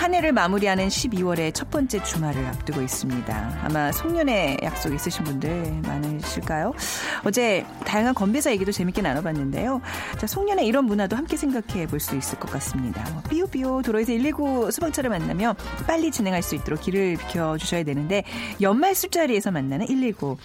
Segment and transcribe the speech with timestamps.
[0.00, 3.60] 한 해를 마무리하는 12월의 첫 번째 주말을 앞두고 있습니다.
[3.62, 6.72] 아마 송년회 약속 있으신 분들 많으실까요?
[7.22, 9.82] 어제 다양한 건배사 얘기도 재밌게 나눠봤는데요.
[10.18, 13.06] 자, 송년회 이런 문화도 함께 생각해 볼 수 있을 것 같습니다.
[13.12, 15.54] 뭐 삐요삐요 도로에서 119 수방차를 만나면
[15.86, 18.24] 빨리 진행할 수 있도록 길을 비켜주셔야 되는데
[18.62, 20.38] 연말 술자리에서 만나는 119.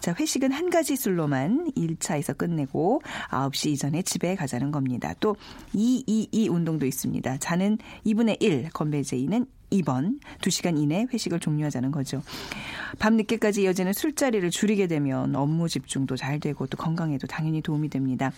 [0.00, 5.12] 자, 회식은 한 가지 술로만 1차에서 끝내고 9시 이전에 집에 가자는 겁니다.
[5.20, 5.36] 또
[5.74, 7.36] 222 운동도 있습니다.
[7.36, 7.76] 자는
[8.06, 12.22] 2분의 1 건배 제의는 2번 2시간 이내 회식을 종료하자는 거죠.
[12.98, 18.32] 밤 늦게까지 이어지는 술자리를 줄이게 되면 업무 집중도 잘 되고 또 건강에도 당연히 도움이 됩니다.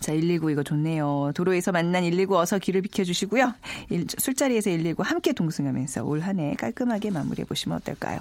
[0.00, 1.32] 자, 119 이거 좋네요.
[1.34, 3.54] 도로에서 만난 119 어서 길을 비켜주시고요.
[3.90, 8.18] 일, 술자리에서 119 함께 동승하면서 올 한 해 깔끔하게 마무리해 보시면 어떨까요?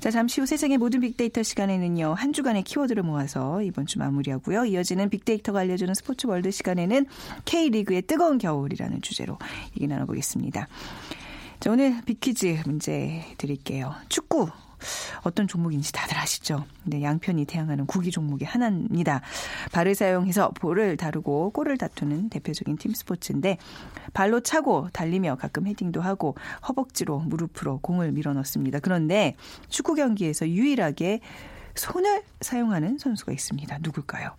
[0.00, 2.14] 자, 잠시 후 세상의 모든 빅데이터 시간에는요.
[2.14, 4.64] 한 주간의 키워드를 모아서 이번 주 마무리하고요.
[4.64, 7.06] 이어지는 빅데이터가 알려주는 스포츠 월드 시간에는
[7.44, 9.38] K리그의 뜨거운 겨울이라는 주제로
[9.76, 10.68] 얘기 나눠보겠습니다.
[11.60, 13.94] 자, 오늘 빅퀴즈 문제 드릴게요.
[14.08, 14.48] 축구.
[15.22, 16.64] 어떤 종목인지 다들 아시죠?
[16.84, 19.20] 네, 양편이 대항하는 구기 종목의 하나입니다.
[19.72, 23.58] 발을 사용해서 볼을 다루고 골을 다투는 대표적인 팀 스포츠인데
[24.12, 26.36] 발로 차고 달리며 가끔 헤딩도 하고
[26.68, 28.78] 허벅지로 무릎으로 공을 밀어 넣습니다.
[28.80, 29.34] 그런데
[29.68, 31.20] 축구 경기에서 유일하게
[31.74, 33.78] 손을 사용하는 선수가 있습니다.
[33.82, 34.34] 누굴까요?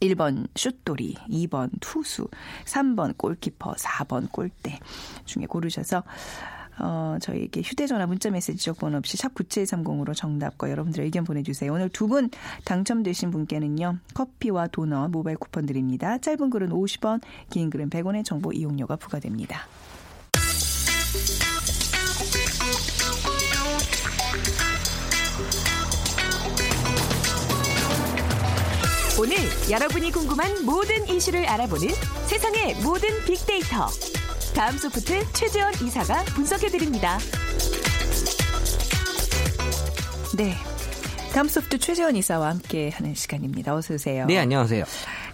[0.00, 2.28] 1번 슛돌이, 2번 투수,
[2.64, 4.78] 3번 골키퍼, 4번 골대
[5.24, 6.04] 중에 고르셔서
[6.80, 11.72] 어, 저희에게 휴대전화 문자메시지 지역번호 없이 샵 9730으로 정답과 여러분들의 의견 보내주세요.
[11.72, 12.30] 오늘 두 분
[12.64, 13.98] 당첨되신 분께는요.
[14.14, 16.16] 커피와 도넛 모바일 쿠폰 드립니다.
[16.18, 19.66] 짧은 글은 50원, 긴 글은 100원의 정보 이용료가 부과됩니다.
[29.20, 29.36] 오늘
[29.68, 31.88] 여러분이 궁금한 모든 이슈를 알아보는
[32.26, 33.88] 세상의 모든 빅데이터.
[34.58, 37.18] 다음 소프트 최재원 이사가 분석해드립니다.
[40.36, 40.52] 네.
[41.32, 43.72] 다음 소프트 최재원 이사와 함께 하는 시간입니다.
[43.76, 44.26] 어서 오세요.
[44.26, 44.82] 네, 안녕하세요.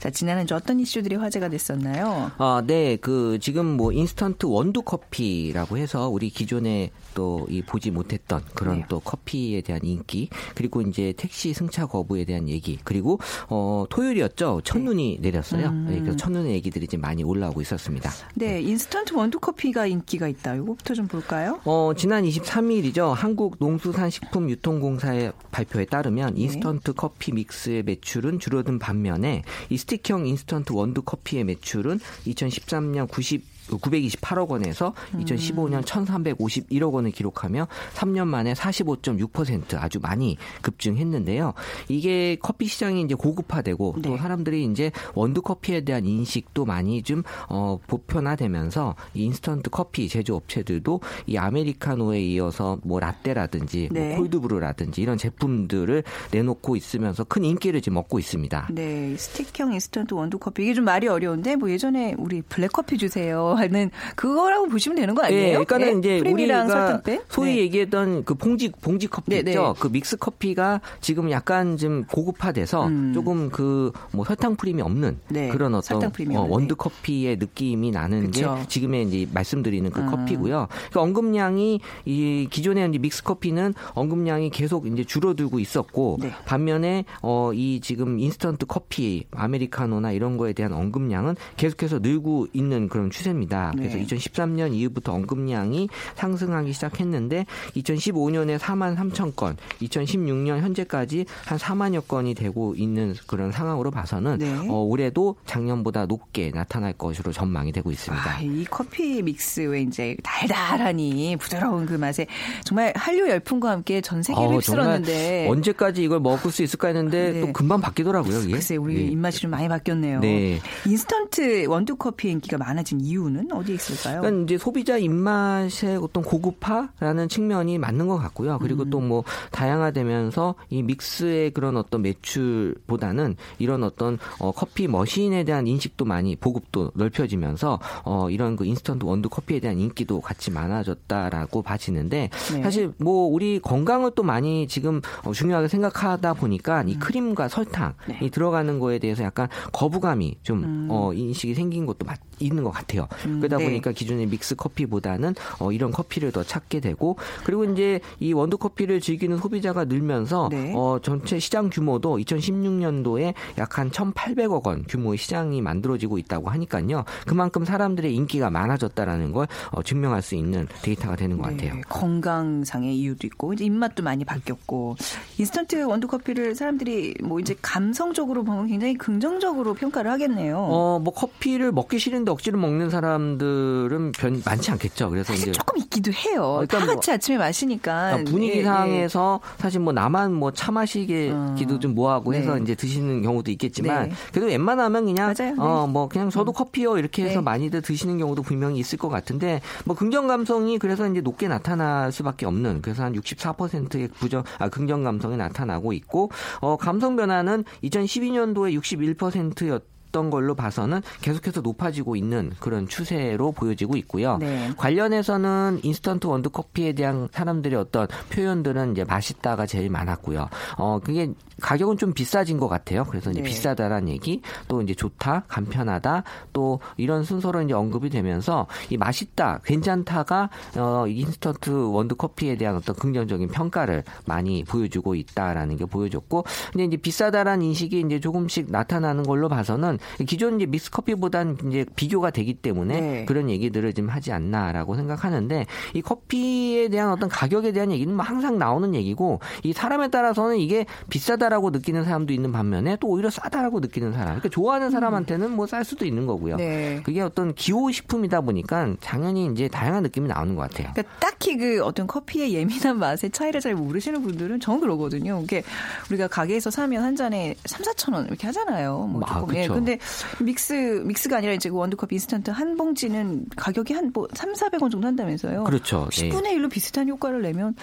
[0.04, 2.30] 자, 지난 한주 어떤 이슈들이 화제가 됐었나요?
[2.36, 2.96] 아, 네.
[2.96, 8.84] 그 지금 뭐 인스턴트 원두 커피라고 해서 우리 기존에 또 이 보지 못했던 그런 네.
[8.88, 14.62] 또 커피에 대한 인기 그리고 이제 택시 승차 거부에 대한 얘기 그리고 어 토요일이었죠.
[14.64, 15.68] 첫눈이 내렸어요.
[15.68, 15.86] 음.
[15.88, 18.10] 네, 그래서 첫눈의 얘기들이 지금 많이 올라오고 있었습니다.
[18.34, 20.56] 네, 인스턴트 원두 커피가 인기가 있다.
[20.56, 21.60] 이거부터 좀 볼까요?
[21.64, 23.12] 어, 지난 23일이죠.
[23.14, 25.90] 한국 농수산식품유통공사의 발표에 네.
[25.90, 33.08] 따르면 인스턴트 커피 믹스의 매출은 줄어든 반면에 이 스틱 형 인스턴트 원두 커피의 매출은 2013년
[33.08, 35.24] 90 928억 원에서 음.
[35.24, 41.54] 2015년 1351억 원을 기록하며 3년 만에 45.6% 아주 많이 급증했는데요.
[41.88, 44.16] 이게 커피 시장이 이제 고급화되고 또 네.
[44.18, 51.00] 사람들이 이제 원두 커피에 대한 인식도 많이 좀 어, 보편화되면서 이 인스턴트 커피 제조 업체들도
[51.26, 54.08] 이 아메리카노에 이어서 뭐 라떼라든지 네.
[54.08, 58.68] 뭐 콜드브루라든지 이런 제품들을 내놓고 있으면서 큰 인기를 지금 얻고 있습니다.
[58.72, 63.53] 네, 스틱형 인스턴트 원두 커피 이게 좀 말이 어려운데 뭐 예전에 우리 블랙 커피 주세요
[63.56, 65.42] 하는 그거라고 보시면 되는 거 아니에요?
[65.60, 67.02] 네, 그러니까는 네, 이제 우리가?
[67.28, 67.58] 소위 네.
[67.62, 69.74] 얘기했던 그 봉지 봉지 커피 네, 있죠.
[69.74, 69.80] 네.
[69.80, 73.12] 그 믹스 커피가 지금 약간 좀 고급화돼서 음.
[73.14, 76.02] 조금 그 뭐 설탕 프림이 없는 네, 그런 어떤
[76.36, 76.78] 어, 원두 네.
[76.78, 78.56] 커피의 느낌이 나는 그쵸.
[78.60, 80.06] 게 지금의 이제 말씀드리는 그 음.
[80.10, 80.68] 커피고요.
[80.92, 86.30] 그 언급량이 이 기존의 이제 믹스 커피는 언급량이 계속 이제 줄어들고 있었고 네.
[86.44, 93.10] 반면에 어 이 지금 인스턴트 커피 아메리카노나 이런 거에 대한 언급량은 계속해서 늘고 있는 그런
[93.10, 93.43] 추세입니다.
[93.48, 94.04] 그래서 네.
[94.04, 97.46] 2013년 이후부터 언급량이 상승하기 시작했는데
[97.76, 104.68] 2015년에 4만 3천 건, 2016년 현재까지 한 4만여 건이 되고 있는 그런 상황으로 봐서는 네.
[104.68, 108.30] 어, 올해도 작년보다 높게 나타날 것으로 전망이 되고 있습니다.
[108.30, 112.26] 아, 이 커피 믹스 왜 이제 달달하니 부드러운 그 맛에
[112.64, 117.40] 정말 한류 열풍과 함께 전 세계를 어, 휩쓸었는데 언제까지 이걸 먹을 수 있을까 했는데 네.
[117.40, 118.40] 또 금방 바뀌더라고요.
[118.40, 118.52] 이게.
[118.52, 119.00] 글쎄 우리 네.
[119.10, 120.20] 입맛이 좀 많이 바뀌었네요.
[120.20, 120.60] 네.
[120.86, 124.20] 인스턴트 원두 커피 인기가 많아진 이유는 이유는 어디에 있을까요?
[124.20, 128.58] 그러니까 이제 소비자 입맛의 어떤 고급화라는 측면이 맞는 것 같고요.
[128.60, 128.90] 그리고 음.
[128.90, 136.36] 또뭐 다양화되면서 이 믹스의 그런 어떤 매출보다는 이런 어떤 어, 커피 머신에 대한 인식도 많이
[136.36, 142.62] 보급도 넓혀지면서 어, 이런 그 인스턴트 원두 커피에 대한 인기도 같이 많아졌다라고 봐지는데 네.
[142.62, 148.16] 사실 뭐 우리 건강을 또 많이 지금 어, 중요하게 생각하다 보니까 이 크림과 설탕이 음.
[148.20, 148.30] 네.
[148.30, 150.88] 들어가는 거에 대해서 약간 거부감이 좀 음.
[150.90, 153.08] 어, 인식이 생긴 것도 맞, 있는 것 같아요.
[153.26, 153.64] 음, 그러다 네.
[153.64, 159.00] 보니까 기존의 믹스 커피보다는 어, 이런 커피를 더 찾게 되고 그리고 이제 이 원두 커피를
[159.00, 160.72] 즐기는 소비자가 늘면서 네.
[160.74, 167.04] 어, 전체 시장 규모도 2016년도에 약 한 1,800억 원 규모의 시장이 만들어지고 있다고 하니까요.
[167.26, 171.74] 그만큼 사람들의 인기가 많아졌다라는 걸 어, 증명할 수 있는 데이터가 되는 것 같아요.
[171.74, 174.96] 네, 건강상의 이유도 있고 이제 입맛도 많이 바뀌었고
[175.38, 180.56] 인스턴트 원두 커피를 사람들이 뭐 이제 감성적으로 보면 굉장히 긍정적으로 평가를 하겠네요.
[180.58, 185.10] 어, 뭐 커피를 먹기 싫은데 억지로 먹는 사람 들은 변, 많지 않겠죠.
[185.10, 186.52] 그래서 사실 이제 조금 있기도 해요.
[186.56, 191.94] 그러니까 다 뭐- 같이 아침에 마시니까 그러니까 분위기상에서 사실 뭐 나만 뭐 차 마시기도 좀
[191.94, 192.38] 뭐하고 네.
[192.38, 194.14] 해서 이제 드시는 경우도 있겠지만 네.
[194.32, 195.34] 그래도 웬만하면 그냥.
[195.34, 195.54] 네.
[195.58, 197.44] 어뭐 그냥 저도 커피요 이렇게 해서 네.
[197.44, 202.46] 많이들 드시는 경우도 분명히 있을 것 같은데 뭐 긍정 감성이 그래서 이제 높게 나타날 수밖에
[202.46, 206.30] 없는 그래서 한 64%의 부정 아 긍정 감성이 나타나고 있고
[206.60, 209.82] 어 감성 변화는 2012년도에 61%였
[210.14, 214.38] 던 걸로 봐서는 계속해서 높아지고 있는 그런 추세로 보여지고 있고요.
[214.38, 214.70] 네.
[214.76, 220.48] 관련해서는 인스턴트 원두 커피에 대한 사람들의 어떤 표현들은 이제 맛있다가 제일 많았고요.
[220.78, 223.04] 어 그게 가격은 좀 비싸진 것 같아요.
[223.04, 223.48] 그래서 이제 네.
[223.48, 226.22] 비싸다라는 얘기, 또 이제 좋다, 간편하다,
[226.52, 232.94] 또 이런 순서로 이제 언급이 되면서 이 맛있다, 괜찮다가 어 인스턴트 원두 커피에 대한 어떤
[232.94, 239.48] 긍정적인 평가를 많이 보여주고 있다라는 게 보여졌고, 근데 이제 비싸다라는 인식이 이제 조금씩 나타나는 걸로
[239.48, 243.24] 봐서는 기존 이제 믹스 커피보다는 이제 비교가 되기 때문에 네.
[243.24, 248.58] 그런 얘기들을 좀 하지 않나라고 생각하는데 이 커피에 대한 어떤 가격에 대한 얘기는 뭐 항상
[248.58, 254.12] 나오는 얘기고 이 사람에 따라서는 이게 비싸다라고 느끼는 사람도 있는 반면에 또 오히려 싸다라고 느끼는
[254.12, 254.26] 사람.
[254.26, 256.56] 그러니까 좋아하는 사람한테는 뭐 쌀 수도 있는 거고요.
[256.56, 257.00] 네.
[257.04, 260.90] 그게 어떤 기호 식품이다 보니까 당연히 이제 다양한 느낌이 나오는 것 같아요.
[260.92, 265.40] 그러니까 딱히 그 어떤 커피의 예민한 맛의 차이를 잘 모르시는 분들은 전 그러거든요.
[265.42, 265.62] 이게
[266.10, 269.06] 우리가 가게에서 사면 한 잔에 3, 4천 원 이렇게 하잖아요.
[269.10, 269.56] 뭐 아, 조금.
[269.56, 269.62] 예.
[269.62, 269.74] 그쵸.
[269.74, 269.93] 근데
[270.40, 275.64] 믹스 믹스가 아니라 이제 그 원두커피 인스턴트 한 봉지는 가격이 한뭐 3, 400원 정도 한다면서요.
[275.64, 276.08] 그렇죠.
[276.18, 276.28] 예.
[276.30, 277.74] 10분의 1로 비슷한 효과를 내면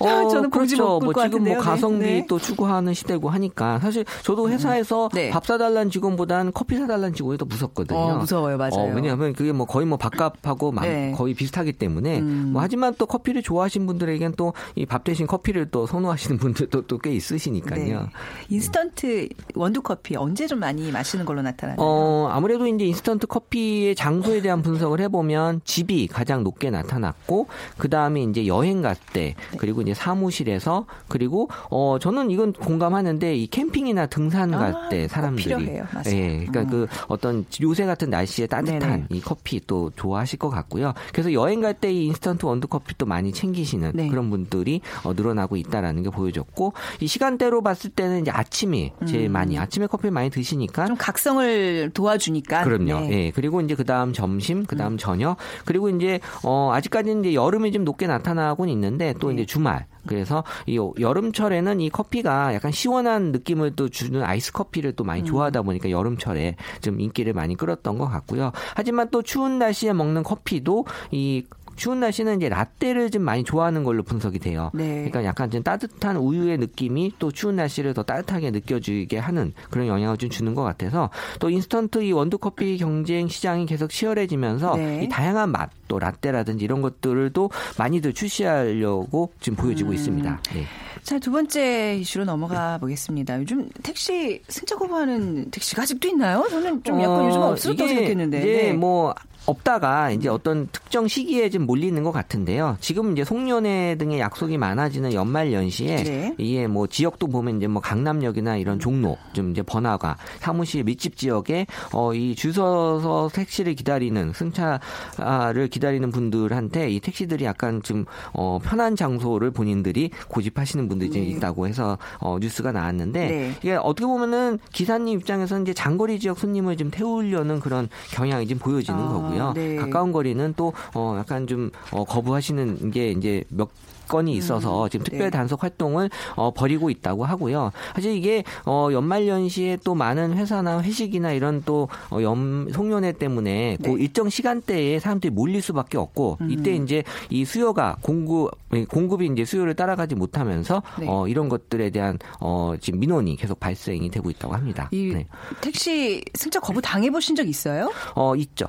[0.00, 0.76] 어, 아, 저는 그렇죠.
[0.76, 1.54] 못뭐 지금 뭐 같은데요.
[1.58, 1.60] 네.
[1.64, 2.26] 가성비 네.
[2.28, 5.30] 또 추구하는 시대고 하니까 사실 저도 회사에서 네.
[5.30, 7.98] 밥 사달라는 직원보다는 커피 사달라는 직원이 더 무섭거든요.
[7.98, 8.56] 어, 무서워요.
[8.58, 8.72] 맞아요.
[8.74, 11.12] 어, 왜냐하면 그게 뭐 거의 뭐 밥값하고 마- 네.
[11.16, 12.50] 거의 비슷하기 때문에 음.
[12.52, 16.98] 뭐 하지만 또 커피를 좋아하시는 분들에겐 또 이 밥 대신 커피를 또 선호하시는 분들도 또
[16.98, 18.00] 꽤 있으시니까요.
[18.02, 18.06] 네.
[18.50, 21.76] 인스턴트 원두 커피 언제 좀 많이 마시는 걸로 나타나나요?
[21.80, 27.46] 어, 아무래도 이제 인스턴트 커피의 장소에 대한 분석을 해보면 집이 가장 높게 나타났고,
[27.78, 29.56] 그 다음에 이제 여행 갈 때, 네.
[29.58, 35.44] 그리고 이제 사무실에서, 그리고, 어, 저는 이건 공감하는데, 이 캠핑이나 등산 갈 아, 때 사람들이.
[35.56, 35.84] 필요해요.
[35.92, 36.16] 맞아요.
[36.16, 36.68] 예, 그러니까 음.
[36.68, 39.06] 그 어떤 요새 같은 날씨에 따뜻한 네네.
[39.10, 40.92] 이 커피 또 좋아하실 것 같고요.
[41.12, 44.08] 그래서 여행 갈 때 이 인스턴트 원두 커피 또 많이 챙기시는 네.
[44.08, 49.32] 그런 분들이 어, 늘어나고 있다라는 게 보여졌고, 이 시간대로 봤을 때는 이제 아침이 제일 음.
[49.32, 52.62] 많이, 아침에 커피를 많이 드시니까, 좀 각성을 도와주니까.
[52.62, 53.08] 그럼요.
[53.08, 53.10] 네.
[53.10, 53.30] 예.
[53.32, 57.84] 그리고 이제 그 다음 점심, 그 다음 저녁, 그리고 이제 어 아직까지는 이제 여름이 좀
[57.84, 59.34] 높게 나타나고는 있는데 또 네.
[59.34, 59.86] 이제 주말.
[60.06, 65.06] 그래서 이 여름철에는 이 커피가 약간 시원한 느낌을 또 주는 아이스 커피를 또 음.
[65.06, 68.52] 많이 좋아하다 보니까 여름철에 좀 인기를 많이 끌었던 것 같고요.
[68.74, 71.44] 하지만 또 추운 날씨에 먹는 커피도 이
[71.80, 74.70] 추운 날씨는 이제 라떼를 좀 많이 좋아하는 걸로 분석이 돼요.
[74.74, 74.96] 네.
[74.96, 80.18] 그러니까 약간 좀 따뜻한 우유의 느낌이 또 추운 날씨를 더 따뜻하게 느껴지게 하는 그런 영향을
[80.18, 81.08] 좀 주는 것 같아서
[81.38, 85.04] 또 인스턴트 이 원두 커피 경쟁 시장이 계속 치열해지면서 네.
[85.04, 89.94] 이 다양한 맛, 또 라떼라든지 이런 것들을 또 많이들 출시하려고 지금 보여지고 음.
[89.94, 90.42] 있습니다.
[90.52, 90.64] 네.
[91.02, 93.40] 자, 두 번째 이슈로 넘어가 보겠습니다.
[93.40, 96.46] 요즘 택시 승차 거부하는 택시가 아직도 있나요?
[96.50, 98.40] 저는 좀 약간 어, 요즘 이게 생각했는데.
[98.40, 98.72] 네.
[98.74, 99.14] 뭐
[99.46, 102.76] 없다가 이제 어떤 특정 시기에 좀 몰리는 것 같은데요.
[102.80, 106.34] 지금 이제 송년회 등의 약속이 많아지는 연말 연시에 네.
[106.38, 111.66] 이게 뭐 지역도 보면 이제 뭐 강남역이나 이런 종로 좀 이제 번화가 사무실 밀집 지역에
[111.92, 120.10] 어이 줄 서서 택시를 기다리는 승차를 기다리는 분들한테 이 택시들이 약간 좀어 편한 장소를 본인들이
[120.28, 123.54] 고집하시는 분들이 좀 있다고 해서 어 뉴스가 나왔는데 네.
[123.58, 128.98] 이게 어떻게 보면은 기사님 입장에서는 이제 장거리 지역 손님을 좀 태우려는 그런 경향이 좀 보여지는
[128.98, 129.52] 아, 거고 요.
[129.52, 129.52] 되고요.
[129.54, 129.76] 네.
[129.76, 133.68] 가까운 거리는 또 어, 약간 좀 어, 거부하시는 게 이제 몇
[134.10, 135.30] 건이 있어서 지금 특별 네.
[135.30, 137.70] 단속 활동을 어, 벌이고 있다고 하고요.
[137.94, 143.76] 사실 이게 어, 연말 연시에 또 많은 회사나 회식이나 이런 또 어, 연, 송년회 때문에
[143.78, 143.88] 네.
[143.88, 146.50] 그 일정 시간대에 사람들이 몰릴 수밖에 없고 음.
[146.50, 148.50] 이때 이제 이 수요가 공급
[148.88, 151.06] 공급이 이제 수요를 따라가지 못하면서 네.
[151.08, 154.88] 어, 이런 것들에 대한 어, 지금 민원이 계속 발생이 되고 있다고 합니다.
[154.92, 155.26] 이 네.
[155.60, 157.90] 택시 승차 거부 당해 보신 적 있어요?
[158.14, 158.66] 어, 있죠.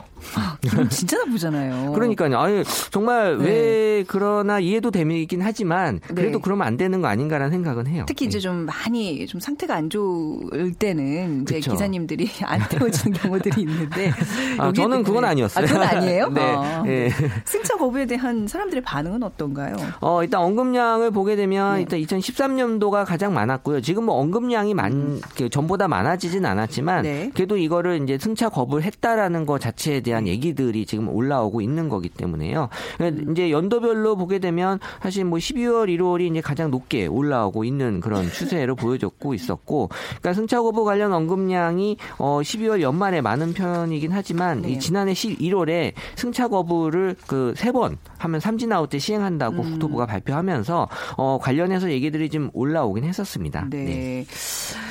[0.61, 1.93] 기분 진짜 나쁘잖아요.
[1.93, 2.37] 그러니까요.
[2.37, 3.45] 아니, 정말 네.
[3.45, 6.41] 왜 그러나 이해도 되긴 하지만 그래도 네.
[6.43, 8.03] 그러면 안 되는 거 아닌가라는 생각은 해요.
[8.05, 8.41] 특히 이제 네.
[8.41, 11.71] 좀 많이 좀 상태가 안 좋을 때는 이제 그쵸.
[11.71, 14.11] 기사님들이 안 태워주는 경우들이 있는데
[14.57, 15.29] 아, 저는 그건 네.
[15.29, 15.63] 아니었어요.
[15.63, 16.27] 아, 그건 아니에요?
[16.35, 16.41] 네.
[16.41, 17.09] 아, 네.
[17.45, 19.75] 승차 거부에 대한 사람들의 반응은 어떤가요?
[20.01, 21.81] 어, 일단 언급량을 보게 되면 네.
[21.81, 23.81] 일단 2013년도가 가장 많았고요.
[23.81, 27.03] 지금 뭐 언급량이 많, 그 전보다 많아지진 않았지만 음.
[27.03, 27.31] 네.
[27.33, 32.69] 그래도 이거를 이제 승차 거부를 했다라는 것 자체에 대한 얘기들이 지금 올라오고 있는 거기 때문에요.
[32.97, 38.25] 그러니까 이제 연도별로 보게 되면 사실 뭐 12월, 1월이 이제 가장 높게 올라오고 있는 그런
[38.29, 44.69] 추세로 보여졌고 있었고, 그러니까 승차 거부 관련 언급량이 어 12월 연말에 많은 편이긴 하지만 네.
[44.69, 49.71] 이 지난해 11월에 승차 거부를 그 세번 하면 삼진 아웃제 시행한다고 음.
[49.71, 50.87] 국토부가 발표하면서
[51.17, 53.67] 어 관련해서 얘기들이 좀 올라오긴 했었습니다.
[53.69, 54.25] 네.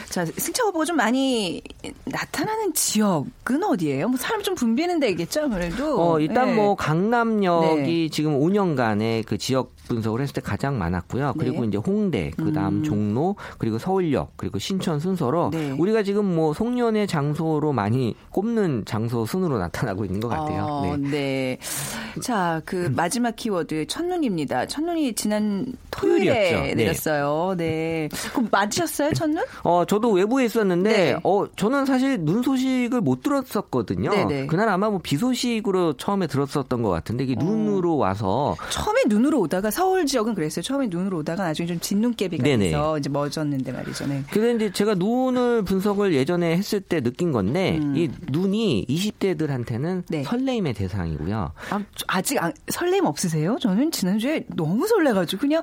[0.08, 1.62] 자, 승차 거부가 좀 많이
[2.04, 4.08] 나타나는 지역은 어디예요?
[4.08, 6.00] 뭐 사람 좀 붐비는 데겠죠, 아무래도.
[6.02, 6.54] 어, 일단 네.
[6.56, 8.08] 뭐 강남역이 네.
[8.10, 11.34] 지금 5년간의 그 지역 분석을 했을 때 가장 많았고요.
[11.36, 11.68] 그리고 네.
[11.68, 12.82] 이제 홍대, 그다음 음.
[12.84, 15.72] 종로, 그리고 서울역, 그리고 신천 순서로 네.
[15.72, 20.64] 우리가 지금 뭐 송년회 장소로 많이 꼽는 장소 순으로 나타나고 있는 것 같아요.
[20.64, 21.10] 어, 네.
[21.10, 21.58] 네.
[22.22, 24.66] 자, 그 마지막 키워드 첫눈입니다.
[24.66, 26.66] 첫눈이 지난 토요일에 토요일이었죠.
[26.66, 26.74] 네.
[26.74, 27.54] 내렸어요.
[27.56, 28.08] 네.
[28.32, 29.44] 그럼 맞으셨어요, 첫눈?
[29.64, 31.16] 어, 저도 외부에 있었는데, 네.
[31.24, 34.10] 어, 저는 사실 눈 소식을 못 들었었거든요.
[34.48, 39.70] 그날 아마 뭐 비 소식으로 처음에 들었었던 것 같은데, 이게 눈으로 와서, 처음에 눈으로 오다가
[39.80, 40.62] 서울 지역은 그랬어요.
[40.62, 42.66] 처음에 눈으로 오다가 나중에 좀 진눈깨비가 네네.
[42.66, 44.06] 돼서 이제 멎었는데 말이죠.
[44.08, 44.22] 네.
[44.30, 50.22] 근데 이제 제가 눈을 분석을 예전에 했을 때 느낀 건데, 이 눈이 20대들한테는 네.
[50.24, 51.52] 설레임의 대상이고요.
[51.70, 53.56] 아, 안- 설렘 없으세요?
[53.58, 55.62] 저는 지난주에 너무 설레가지고 그냥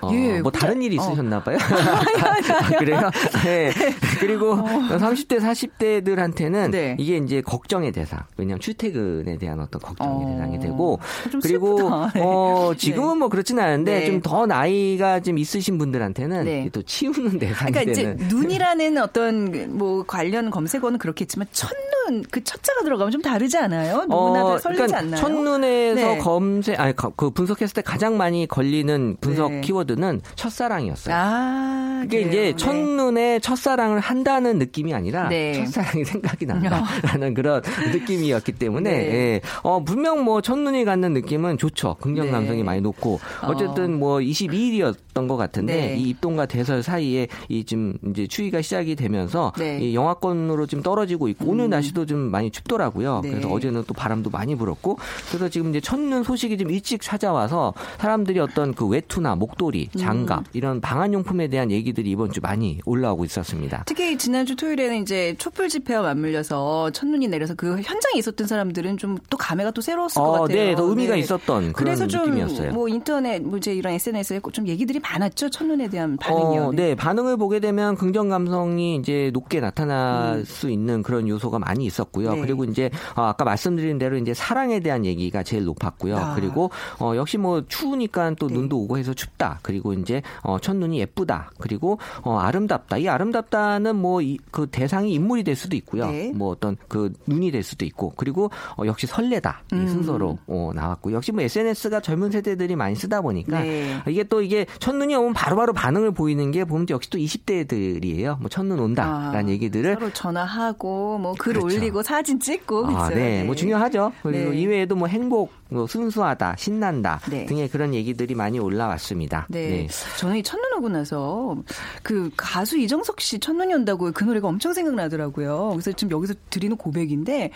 [0.00, 1.02] 어, 예, 뭐 다른 일이 어.
[1.02, 1.58] 있으셨나 봐요.
[1.58, 3.10] 아, 그래요?
[3.44, 3.72] 네.
[4.20, 6.96] 그리고 30대, 40대들한테는 네.
[7.00, 8.20] 이게 이제 걱정의 대상.
[8.36, 10.28] 왜냐하면 출퇴근에 대한 어떤 걱정의 어.
[10.30, 11.00] 대상이 되고
[11.32, 11.76] 좀 그리고.
[12.14, 12.20] 네.
[12.22, 14.06] 어, 지금은 뭐 그렇진 않은데 네.
[14.06, 16.68] 좀더 나이가 좀 있으신 분들한테는 네.
[16.72, 21.95] 또 치우는 대상이 그러니까 이제 눈이라는 어떤 뭐 관련 검색어는 그렇겠지만 첫눈
[22.30, 24.02] 그 첫자가 들어가면 좀 다르지 않아요?
[24.02, 25.20] 누구나 다 설레지 그러니까 않나요?
[25.20, 26.18] 첫눈에서 네.
[26.18, 29.60] 검색, 아니, 거- 그 분석했을 때 가장 많이 걸리는 분석 네.
[29.62, 31.14] 키워드는 첫사랑이었어요.
[31.16, 32.28] 아, 그게 그래요?
[32.28, 32.56] 이제 네.
[32.56, 35.54] 첫눈에 첫사랑을 한다는 느낌이 아니라 네.
[35.64, 39.14] 첫사랑이 생각이 난다라는 그런 느낌이었기 때문에 네.
[39.14, 39.40] 예.
[39.62, 41.96] 어, 분명 뭐 첫눈이 갖는 느낌은 좋죠.
[42.00, 42.32] 긍정 네.
[42.32, 45.96] 감성이 많이 높고 어쨌든 뭐 22일이었던 것 같은데 네.
[45.96, 49.78] 이 입동과 대설 사이에 이 지금 이제 추위가 시작이 되면서 네.
[49.80, 53.20] 이 영하권으로 좀 떨어지고 있고 오늘 날씨도 좀 많이 춥더라고요.
[53.22, 53.30] 네.
[53.30, 54.98] 그래서 어제는 또 바람도 많이 불었고
[55.28, 60.44] 그래서 지금 이제 첫눈 소식이 좀 일찍 찾아와서 사람들이 어떤 그 외투나 목도리, 장갑 음.
[60.52, 63.84] 이런 방한 용품에 대한 얘기들이 이번 주 많이 올라오고 있었습니다.
[63.86, 69.36] 특히 지난주 토요일에는 이제 촛불 집회와 맞물려서 첫눈이 내려서 그 현장에 있었던 사람들은 좀 또
[69.36, 70.56] 감회가 또 새로웠을 것 어, 같아요.
[70.56, 72.72] 네, 더 의미가 있었던 그런 그래서 좀 느낌이었어요.
[72.72, 75.50] 뭐 인터넷, 뭐 이제 이런 SNS에 좀 얘기들이 많았죠.
[75.50, 76.62] 첫눈에 대한 반응이요.
[76.62, 81.85] 어, 네, 반응을 보게 되면 긍정 감성이 이제 높게 나타날 수 있는 그런 요소가 많이
[81.86, 82.30] 있었고요.
[82.30, 82.34] 음.
[82.36, 82.40] 네.
[82.42, 86.16] 그리고 이제 어, 아까 말씀드린 대로 이제 사랑에 대한 얘기가 제일 높았고요.
[86.16, 86.34] 아.
[86.34, 88.54] 그리고 어, 역시 뭐 추우니까 또 네.
[88.54, 89.60] 눈도 오고 해서 춥다.
[89.62, 91.50] 그리고 이제 어, 첫눈이 예쁘다.
[91.58, 92.98] 그리고 어, 아름답다.
[92.98, 96.06] 이 아름답다는 뭐 그 대상이 인물이 될 수도 있고요.
[96.10, 96.32] 네.
[96.34, 99.88] 뭐 어떤 그 눈이 될 수도 있고 그리고 어, 역시 설레다 이 음.
[99.88, 104.00] 순서로 어, 나왔고 역시 뭐 SNS가 젊은 세대들이 많이 쓰다 보니까 네.
[104.08, 108.38] 이게 또 이게 첫눈이 오면 바로바로 반응을 보이는 게 보면 역시 또 20대들이에요.
[108.40, 111.75] 뭐 첫눈 온다라는 아, 얘기들을 서로 전화하고 뭐글 그렇죠.
[111.76, 113.16] 올리고 사진 찍고 아, 있어요.
[113.16, 113.44] 네.
[113.44, 114.12] 뭐 중요하죠.
[114.22, 114.58] 그리고 네.
[114.58, 117.46] 이외에도 뭐 행복, 뭐 순수하다, 신난다 네.
[117.46, 119.46] 등의 그런 얘기들이 많이 올라왔습니다.
[119.48, 119.88] 네.
[120.18, 121.56] 저는 이 첫눈 오고 나서
[122.02, 125.70] 그 가수 이정석 씨 첫눈이 온다고 그 노래가 엄청 생각나더라고요.
[125.72, 127.50] 그래서 지금 여기서 드리는 고백인데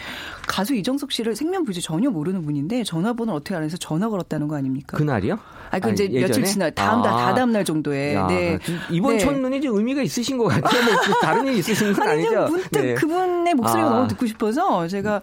[0.46, 4.96] 가수 이정석 씨를 생면부지 전혀 모르는 분인데 전화번호 어떻게 알아서 전화 걸었다는 거 아닙니까?
[4.96, 5.38] 그날이요?
[5.70, 6.46] 아, 그 이제 아니, 며칠 예전에?
[6.46, 7.16] 지나 다음 날 아.
[7.16, 8.14] 다 다음 날 정도에.
[8.14, 8.58] 야, 네.
[8.90, 9.18] 이번 네.
[9.20, 10.82] 첫눈이 좀 의미가 있으신 것 같아요.
[10.84, 12.48] 뭐 다른 일 있으신 건 아니, 아니죠?
[12.48, 12.94] 문득 네.
[12.94, 13.90] 그분의 목소리가 아.
[13.90, 15.20] 너무 듣고 싶어서 제가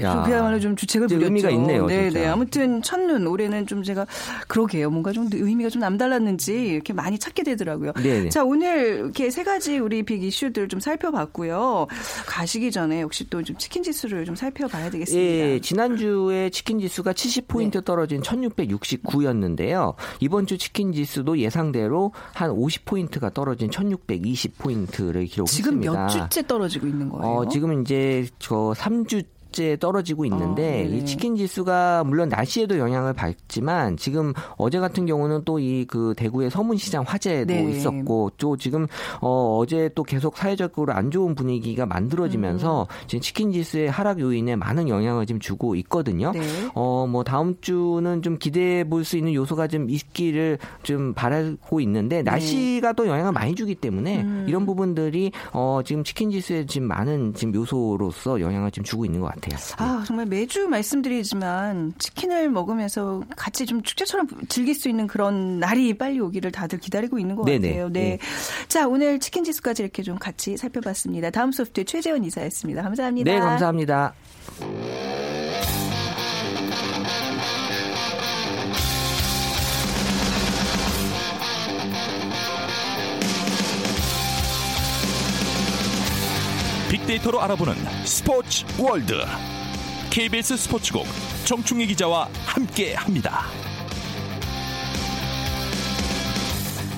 [0.00, 0.12] 야.
[0.12, 1.24] 좀 그야말로 좀 주책을 부렸죠.
[1.26, 2.10] 의미가 있네요, 네.
[2.10, 2.26] 네.
[2.26, 4.06] 아무튼 첫눈 올해는 좀 제가
[4.46, 4.90] 그러게요.
[4.90, 7.92] 뭔가 좀 의미가 좀 남달랐는지 이렇게 많이 찾게 되더라고요.
[7.94, 8.28] 네네.
[8.28, 11.86] 자, 오늘 이렇게 세 가지 우리 빅 이슈들 좀 살펴봤고요.
[12.26, 15.22] 가시기 전에 역시 또 좀 치킨 지수를 좀 살펴봐야 되겠습니다.
[15.22, 17.80] 예, 지난주에 치킨 지수가 70포인트 네.
[17.84, 19.94] 떨어진 1669였는데요.
[20.20, 25.46] 이번 주 치킨 지수도 예상대로 한 50포인트가 떨어진 1620포인트를 기록했습니다.
[25.46, 27.26] 지금 몇 주째 떨어지고 있는 거예요?
[27.36, 30.96] 어, 지금 이제 저 3주 째 떨어지고 있는데 어, 네네.
[30.98, 36.50] 이 치킨 지수가 물론 날씨에도 영향을 받지만 지금 어제 같은 경우는 또 이 그 대구의
[36.50, 37.70] 서문시장 화재도 네.
[37.70, 38.86] 있었고 또 지금
[39.20, 43.06] 어 어제 또 계속 사회적으로 안 좋은 분위기가 만들어지면서 음.
[43.06, 46.32] 지금 치킨 지수의 하락 요인에 많은 영향을 지금 주고 있거든요.
[46.32, 46.40] 네.
[46.74, 52.92] 어뭐 다음 주는 좀 기대해 볼 수 있는 요소가 좀 있기를 좀 바라고 있는데 날씨가
[52.92, 54.44] 또 영향을 많이 주기 때문에 음.
[54.46, 59.28] 이런 부분들이 어 지금 치킨 지수에 지금 많은 지금 요소로서 영향을 지금 주고 있는 것
[59.28, 59.37] 같아요.
[59.78, 66.20] 아, 정말 매주 말씀드리지만 치킨을 먹으면서 같이 좀 축제처럼 즐길 수 있는 그런 날이 빨리
[66.20, 67.68] 오기를 다들 기다리고 있는 것 네네.
[67.68, 67.88] 같아요.
[67.88, 68.00] 네.
[68.00, 68.18] 네.
[68.68, 71.30] 자, 오늘 치킨 지수까지 이렇게 좀 같이 살펴봤습니다.
[71.30, 72.82] 다음 소프트 최재원 이사였습니다.
[72.82, 73.30] 감사합니다.
[73.30, 74.14] 네, 감사합니다.
[86.90, 87.74] 빅데이터로 알아보는
[88.06, 89.12] 스포츠 월드
[90.08, 91.04] KBS 스포츠국
[91.44, 93.42] 정충희 기자와 함께합니다.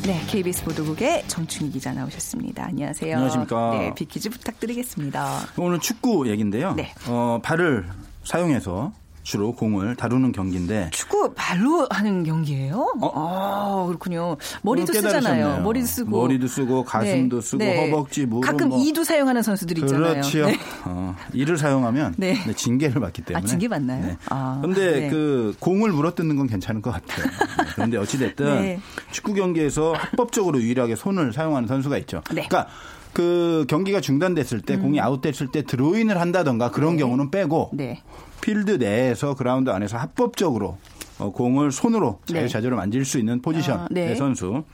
[0.07, 2.67] 네, KBS 보도국의 정충희 기자 나오셨습니다.
[2.67, 3.17] 안녕하세요.
[3.17, 3.71] 안녕하십니까.
[3.73, 5.41] 네, 빅퀴즈 부탁드리겠습니다.
[5.57, 6.75] 오늘 축구 얘기인데요.
[6.75, 6.95] 네.
[7.09, 7.89] 어, 발을
[8.23, 12.95] 사용해서 주로 공을 다루는 경기인데 축구 발로 하는 경기예요?
[13.15, 14.37] 아, 그렇군요.
[14.63, 15.61] 머리도 오늘 쓰잖아요.
[15.63, 18.83] 머리도 쓰고 머리도 쓰고 가슴도 쓰고 허벅지, 무릎 가끔 뭐.
[18.83, 20.13] 이도 사용하는 선수들 있잖아요.
[20.15, 20.47] 그렇죠.
[20.47, 20.59] 네.
[20.85, 22.35] 어, 이를 사용하면 네.
[22.47, 23.45] 네, 징계를 받기 때문에.
[23.45, 24.07] 아, 징계 받나요?
[24.07, 24.17] 네.
[24.31, 25.11] 아, 근데 네.
[25.11, 27.27] 그 공을 물어뜯는 건 괜찮을 것 같아요.
[27.27, 28.81] 네, 그런데 어찌 됐든 네.
[29.11, 32.23] 축구 경기에서 합법적으로 유일하게 손을 사용하는 선수가 있죠.
[32.33, 32.43] 네.
[32.43, 32.49] 음.
[32.49, 32.69] 그러니까
[33.13, 38.03] 그 경기가 중단됐을 때 공이 아웃됐을 때 드로인을 한다던가 그런 경우는 빼고 네.
[38.41, 40.79] 필드 내에서 그라운드 안에서 합법적으로 어,
[41.29, 42.35] 공을 손으로 네.
[42.41, 44.15] 자유자재로 만질 수 있는 포지션의 아, 네.
[44.15, 44.65] 선수.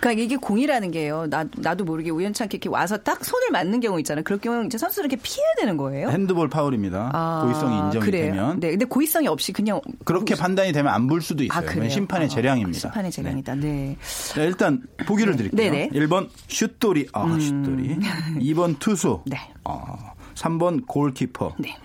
[0.00, 1.26] 그러니까 이게 공이라는 게요.
[1.28, 4.22] 나, 나도 모르게 우연찮게 이렇게 와서 딱 손을 맞는 경우 있잖아요.
[4.24, 6.08] 그럴 경우 이제 선수를 이렇게 피해야 되는 거예요.
[6.08, 7.10] 핸드볼 파울입니다.
[7.12, 8.30] 아, 고의성이 인정이 그래요?
[8.32, 8.70] 되면 네.
[8.70, 11.66] 근데 고의성이 없이 그냥 그렇게 판단이 되면 안불 수도 있어요.
[11.68, 12.78] 아, 심판의 아, 재량입니다.
[12.78, 13.54] 심판의 재량이다.
[13.56, 13.96] 네.
[14.34, 15.70] 네, 일단 보기를 드릴게요.
[15.70, 15.90] 네네.
[15.90, 17.98] 1번 슛돌이, 아 슛돌이.
[18.40, 19.38] 2번 투수, 네.
[19.64, 19.96] 어,
[20.34, 21.76] 3번 골키퍼, 네.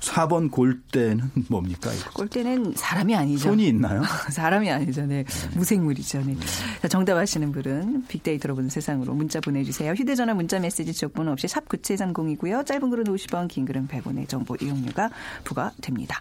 [0.00, 1.92] 4번 골대는 뭡니까?
[1.92, 2.10] 이거?
[2.10, 3.48] 골대는 사람이 아니죠.
[3.50, 4.02] 손이 있나요?
[4.30, 5.06] 사람이 아니죠.
[5.06, 5.24] 네.
[5.54, 6.22] 무생물이죠.
[6.24, 6.36] 네.
[6.82, 9.92] 자, 정답 아시는 분은 빅데이터로 보는 세상으로 문자 보내주세요.
[9.92, 12.66] 휴대전화 문자 메시지 지역번호 없이 샵 9730이고요.
[12.66, 15.10] 짧은 글은 50원, 긴 글은 100원의 정보 이용료가
[15.44, 16.20] 부과됩니다.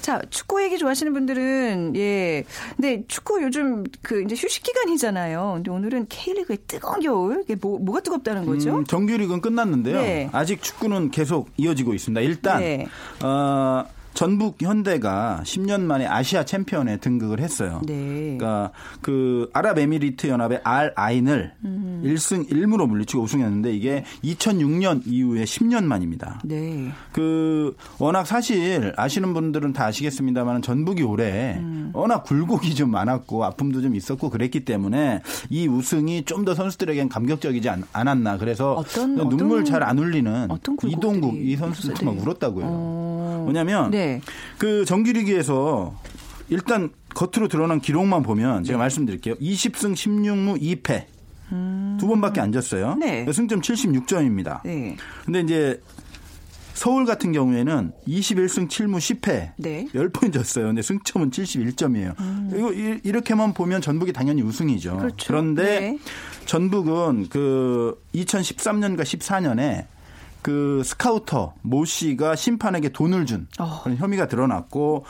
[0.00, 2.44] 자, 축구 얘기 좋아하시는 분들은 예.
[2.76, 5.52] 근데 축구 요즘 그 이제 휴식 기간이잖아요.
[5.56, 7.42] 근데 오늘은 K리그의 뜨거운 겨울.
[7.44, 8.76] 이게 뭐 뭐가 뜨겁다는 거죠?
[8.76, 10.00] 음, 정규리그는 끝났는데요.
[10.00, 10.28] 네.
[10.32, 12.20] 아직 축구는 계속 이어지고 있습니다.
[12.20, 12.86] 일단 네.
[13.22, 13.84] 어,
[14.20, 17.82] 전북 현대가 10년 만에 아시아 챔피언에 등극을 했어요.
[17.86, 18.36] 네.
[18.38, 18.70] 그러니까
[19.02, 22.02] 그 아랍에미리트 연합의 알 아인을 음.
[22.02, 26.40] 1승 1무로 물리치고 우승했는데 이게 2006년 이후에 10년 만입니다.
[26.44, 26.90] 네.
[27.12, 31.90] 그 워낙 사실 아시는 분들은 다 아시겠습니다만 전북이 올해 음.
[31.92, 37.68] 워낙 굴곡이 좀 많았고 아픔도 좀 있었고 그랬기 때문에 이 우승이 좀 더 선수들에겐 감격적이지
[37.68, 40.48] 않, 않았나 그래서 어떤- 눈물 잘 안 흘리는
[40.86, 42.04] 이동국 이 선수도?
[42.06, 42.64] 막 울었다고요.
[42.68, 43.44] 어.
[43.48, 44.05] 왜냐하면 네.
[44.58, 45.94] 그 정규리그에서
[46.48, 49.34] 일단 겉으로 드러난 기록만 보면 제가 말씀드릴게요.
[49.36, 51.06] 20승 16무 2패.
[51.98, 52.92] 두 번밖에 안 졌어요.
[52.94, 52.98] 음.
[53.00, 53.32] 네.
[53.32, 54.60] 승점 76점입니다.
[54.64, 54.96] 네.
[55.24, 55.80] 근데 이제
[56.74, 59.52] 서울 같은 경우에는 21승 7무 10패.
[59.56, 59.86] 네.
[59.94, 60.66] 10번 졌어요.
[60.66, 62.14] 근데 승점은 71점이에요.
[62.54, 64.92] 이거 이- 이렇게만 보면 전북이 당연히 우승이죠.
[64.92, 64.98] 음.
[64.98, 65.32] 그렇죠.
[65.32, 65.98] 런데 네.
[66.44, 69.86] 전북은 그 2013년과 14년에
[70.46, 73.80] 그 스카우터 모 씨가 심판에게 돈을 준 어.
[73.82, 75.04] 그런 혐의가 드러났고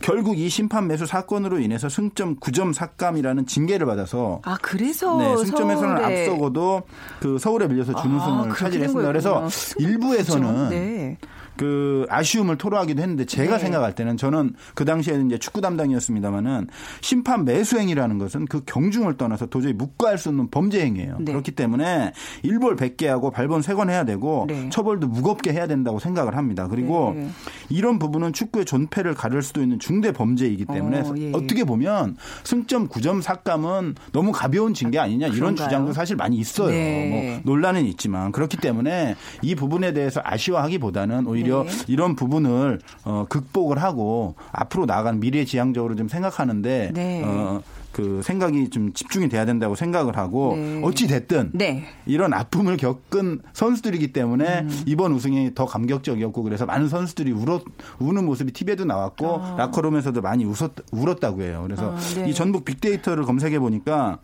[0.00, 5.96] 결국 이 심판 매수 사건으로 인해서 승점 9점 삭감이라는 징계를 받아서 아, 그래서 네, 승점에서는
[5.98, 6.82] 서울에 앞서고도
[7.20, 9.08] 그 서울에 밀려서 준우승을 아, 차지했습니다.
[9.08, 9.46] 그래서
[9.78, 10.70] 일부에서는 그렇죠.
[10.70, 11.18] 네.
[11.56, 13.64] 그 아쉬움을 토로하기도 했는데 제가 네.
[13.64, 16.68] 생각할 때는 저는 그 당시에 이제 축구 담당이었습니다만은
[17.00, 21.16] 심판 매수행위라는 것은 그 경중을 떠나서 도저히 묵과할 수 없는 범죄 행위예요.
[21.20, 21.32] 네.
[21.32, 22.12] 그렇기 때문에
[22.42, 24.68] 일벌 100개 하고 발본 3건 해야 되고 네.
[24.70, 26.68] 처벌도 무겁게 해야 된다고 생각을 합니다.
[26.68, 27.28] 그리고 네.
[27.68, 31.32] 이런 부분은 축구의 존폐를 가를 수도 있는 중대 범죄이기 때문에 어, 예.
[31.32, 35.68] 어떻게 보면 승점 9점 삭감은 너무 가벼운 징계 아니냐 이런 그런가요?
[35.68, 36.70] 주장도 사실 많이 있어요.
[36.70, 37.40] 네.
[37.44, 41.70] 뭐 논란은 있지만 그렇기 때문에 이 부분에 대해서 아쉬워하기보다는 오히려 네.
[41.88, 47.22] 이런 부분을 어, 극복을 하고 앞으로 나아가는 미래 지향적으로 좀 생각하는데 네.
[47.24, 50.80] 어, 그 생각이 좀 집중이 돼야 된다고 생각을 하고 네.
[50.82, 51.84] 어찌 됐든 네.
[52.06, 54.82] 이런 아픔을 겪은 선수들이기 때문에 음.
[54.86, 57.62] 이번 우승이 더 감격적이었고 그래서 많은 선수들이 울었,
[57.98, 61.62] 우는 모습이 TV에도 나왔고 라커룸에서도 많이 웃었, 울었다고 해요.
[61.64, 62.30] 그래서 아, 네.
[62.30, 64.18] 이 전북 빅데이터를 검색해 보니까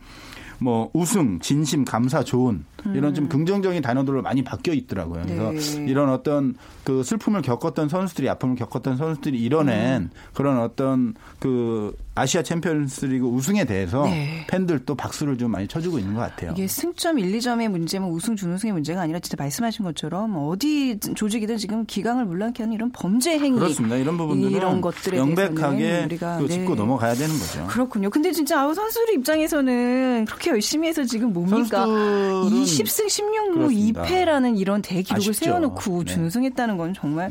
[0.58, 5.22] 뭐 우승, 진심, 감사, 좋은 이런 좀 긍정적인 단어들로 많이 바뀌어 있더라고요.
[5.24, 5.56] 그래서 음.
[5.56, 5.90] 네.
[5.90, 10.10] 이런 어떤 그 슬픔을 겪었던 선수들이 아픔을 겪었던 선수들이 이뤄낸 음.
[10.34, 14.44] 그런 어떤 그 아시아 챔피언스리그 우승에 대해서 네.
[14.48, 16.52] 팬들도 박수를 좀 많이 쳐주고 있는 것 같아요.
[16.52, 21.86] 이게 승점 1, 2점의 문제면 우승, 준우승의 문제가 아니라 진짜 말씀하신 것처럼 어디 조직이든 지금
[21.86, 23.96] 기강을 물랑케 하는 이런 범죄 행위 그렇습니다.
[23.96, 26.80] 이런 부분들은 이런 것들에 명백하게 우리가 그 짚고 네.
[26.80, 27.66] 넘어가야 되는 거죠.
[27.68, 28.10] 그렇군요.
[28.10, 31.86] 근데 진짜 아우 선수들 입장에서는 그렇게 열심히 해서 지금 뭡니까?
[31.86, 34.02] 선수들은 20승 16무 그렇습니다.
[34.02, 35.32] 2패라는 이런 대기록을 아쉽죠.
[35.44, 36.12] 세워놓고 네.
[36.12, 37.30] 준우승했다는 건 정말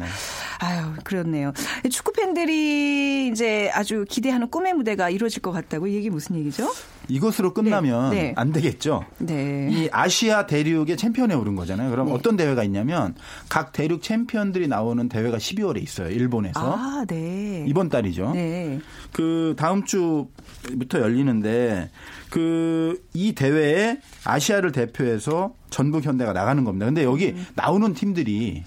[0.60, 1.52] 아유 그렇네요.
[1.91, 6.70] 축구 팬들이 이제 아주 기대하는 꿈의 무대가 이루어질 것 같다고 이 얘기 무슨 얘기죠?
[7.10, 8.34] 이것으로 끝나면 네, 네.
[8.36, 9.06] 안 되겠죠.
[9.20, 9.70] 네.
[9.72, 11.90] 이 아시아 대륙의 챔피언에 오른 거잖아요.
[11.90, 12.13] 그럼 네.
[12.13, 13.16] 어떤 대회가 있냐면
[13.50, 16.10] 각 대륙 챔피언들이 나오는 대회가 12월에 있어요.
[16.10, 16.60] 일본에서.
[16.60, 17.66] 아, 네.
[17.68, 18.32] 이번 달이죠.
[18.34, 18.80] 네.
[19.13, 21.90] 그 다음 주부터 열리는데
[22.30, 26.86] 그 이 대회에 아시아를 대표해서 전북 현대가 나가는 겁니다.
[26.86, 27.46] 근데 여기 음.
[27.56, 28.63] 나오는 팀들이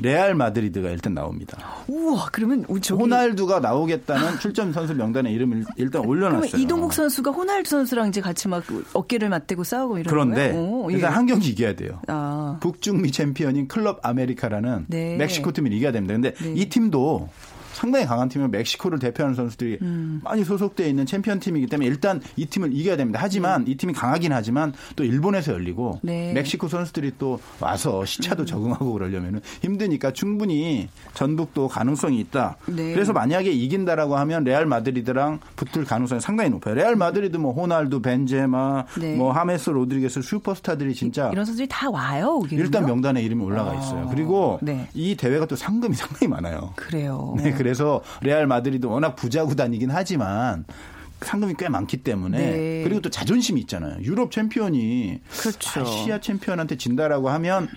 [0.00, 1.58] 레알 마드리드가 일단 나옵니다.
[1.88, 6.60] 우와, 그러면 저기 호날두가 나오겠다는 출전 선수 명단에 이름을 일단 그러면 올려놨어요.
[6.60, 10.52] 이동국 선수가 호날두 선수랑 이제 같이 막 어깨를 맞대고 싸우고 이런 그런데?
[10.52, 10.94] 오, 예.
[10.94, 12.00] 일단 한 경기 이겨야 돼요.
[12.06, 12.58] 아.
[12.60, 15.16] 북중미 챔피언인 클럽 아메리카라는 네.
[15.16, 16.14] 멕시코 팀을 이겨야 됩니다.
[16.14, 16.52] 근데 네.
[16.54, 17.28] 이 팀도
[17.78, 20.20] 상당히 강한 팀은 멕시코를 대표하는 선수들이 음.
[20.24, 23.20] 많이 소속되어 있는 챔피언 팀이기 때문에 일단 이 팀을 이겨야 됩니다.
[23.22, 26.32] 하지만 이 팀이 강하긴 하지만 또 일본에서 열리고 네.
[26.32, 32.56] 멕시코 선수들이 또 와서 시차도 적응하고 그러려면 힘드니까 충분히 전북도 가능성이 있다.
[32.66, 32.94] 네.
[32.94, 36.74] 그래서 만약에 이긴다라고 하면 레알 마드리드랑 붙을 가능성이 상당히 높아요.
[36.74, 39.14] 레알 마드리드 뭐 호날두, 벤제마, 네.
[39.14, 42.38] 뭐 하메스 로드리게스 슈퍼스타들이 진짜 이런 선수들이 다 와요.
[42.40, 42.64] 오기는요?
[42.64, 44.08] 일단 명단에 이름이 올라가 있어요.
[44.10, 44.88] 그리고 네.
[44.94, 46.72] 이 대회가 또 상금이 상당히 많아요.
[46.74, 47.36] 그래요.
[47.38, 50.64] 네, 그래 서 레알 마드리드 워낙 부자 구단이긴 하지만
[51.20, 52.80] 상금이 꽤 많기 때문에 네.
[52.84, 53.96] 그리고 또 자존심이 있잖아요.
[54.02, 55.80] 유럽 챔피언이 그렇죠.
[55.80, 57.68] 아시아 챔피언한테 진다라고 하면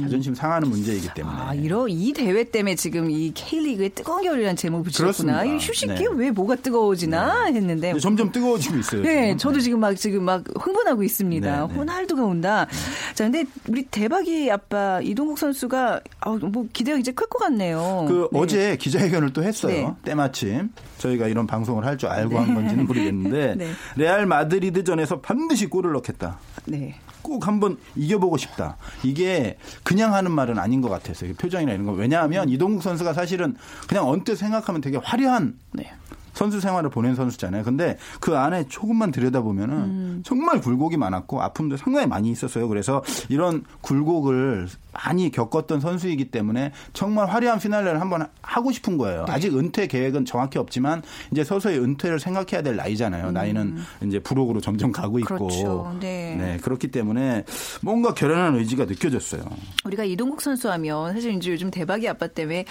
[0.00, 1.36] 자존심 상하는 문제이기 때문에.
[1.36, 5.44] 아, 이러 이 대회 때문에 지금 이 K리그의 뜨거운 겨울이라는 제목을 붙였구나.
[5.44, 6.06] 이 휴식기 네.
[6.12, 9.02] 왜 뭐가 뜨거워지나 했는데 근데 점점 뜨거워지고 있어요.
[9.02, 9.38] 네, 지금.
[9.38, 11.66] 저도 지금 막 지금 막 흥분하고 있습니다.
[11.66, 11.74] 네, 네.
[11.78, 12.66] 호날두가 온다.
[13.14, 18.06] 자, 근데 우리 대박이 아빠 이동국 선수가 아, 뭐 기대가 이제 클 것 같네요.
[18.08, 18.38] 그 네.
[18.40, 19.72] 어제 기자회견을 또 했어요.
[19.72, 19.94] 네.
[20.04, 23.72] 때마침 저희가 이런 방송을 할 줄 알고 한 건지는 모르겠는데 네.
[23.96, 26.38] 레알 마드리드전에서 반드시 골을 넣겠다.
[26.66, 26.96] 네.
[27.22, 28.76] 꼭 한번 이겨보고 싶다.
[29.02, 31.34] 이게 그냥 하는 말은 아닌 것 같았어요.
[31.34, 31.92] 표정이나 이런 거.
[31.92, 33.56] 왜냐하면 이동국 선수가 사실은
[33.88, 35.92] 그냥 언뜻 생각하면 되게 화려한 네.
[36.40, 37.64] 선수 생활을 보낸 선수잖아요.
[37.64, 40.22] 근데 그 안에 조금만 들여다보면은 음.
[40.24, 42.66] 정말 굴곡이 많았고 아픔도 상당히 많이 있었어요.
[42.66, 49.26] 그래서 이런 굴곡을 많이 겪었던 선수이기 때문에 정말 화려한 피날레를 한번 하고 싶은 거예요.
[49.26, 49.32] 네.
[49.32, 53.32] 아직 은퇴 계획은 정확히 없지만 이제 서서히 은퇴를 생각해야 될 나이잖아요.
[53.32, 53.76] 나이는
[54.06, 55.34] 이제 부록으로 점점 가고 있고.
[55.34, 55.38] 음.
[55.40, 55.94] 그렇죠.
[56.00, 56.58] 네.
[56.62, 57.44] 그렇기 때문에
[57.82, 59.42] 뭔가 결연한 의지가 느껴졌어요.
[59.84, 62.64] 우리가 이동국 선수 하면 사실 이제 요즘 대박이 아빠 때문에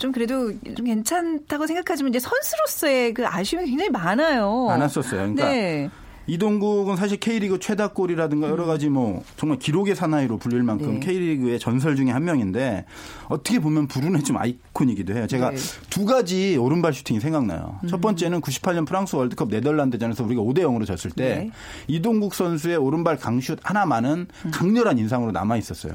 [0.00, 4.64] 좀 그래도 좀 괜찮다고 생각하지만 이제 선수로서의 그 아쉬움이 굉장히 많아요.
[4.66, 5.20] 많았었어요.
[5.20, 5.90] 그러니까 네.
[6.26, 10.94] 이동국은 사실 K리그 최다골이라든가 여러 가지 뭐 정말 기록의 사나이로 불릴 만큼 음.
[10.94, 11.00] 네.
[11.00, 12.86] K리그의 전설 중에 한 명인데
[13.28, 15.26] 어떻게 보면 불운의 좀 아이 콘이기도 해요.
[15.26, 15.56] 제가 네.
[15.90, 17.78] 두 가지 오른발 슈팅이 생각나요.
[17.82, 17.88] 음.
[17.88, 21.50] 첫 번째는 98년 프랑스 월드컵 네덜란드전에서 우리가 5대 0으로 졌을 때 네.
[21.86, 24.50] 이동국 선수의 오른발 강슛 하나만은 음.
[24.50, 25.92] 강렬한 인상으로 남아 있었어요.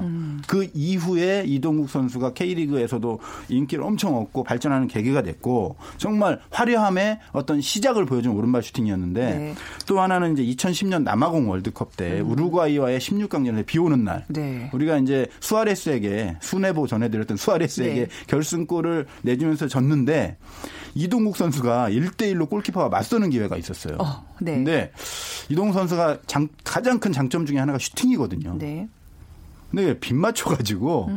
[0.48, 3.20] 그 이후에 이동국 선수가 K리그에서도
[3.50, 9.36] 인기를 엄청 얻고 발전하는 계기가 됐고 정말 화려함의 어떤 시작을 보여준 오른발 슈팅이었는데 네.
[9.36, 9.56] 음.
[9.88, 14.70] 또 하나는 이제 2010년 남아공 월드컵 때 우루과이와의 16강전에 비 오는 날 네.
[14.74, 18.08] 우리가 이제 수아레스에게 수네보 전해드렸던 수아레스에게 네.
[18.28, 20.38] 결승골 을 내주면서 졌는데
[20.96, 23.98] 이동국 선수가 1대1로 골키퍼가 맞서는 기회가 있었어요.
[24.00, 24.56] 어, 네.
[24.56, 24.92] 근데
[25.50, 28.58] 이동국 선수가 장- 가장 큰 장점 중에 하나가 슈팅이거든요.
[28.58, 28.88] 네.
[29.72, 31.10] 근데 빗 맞춰가지고